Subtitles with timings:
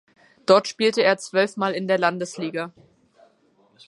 [0.47, 2.73] Dort spielte er zwölfmal in der Landesliga.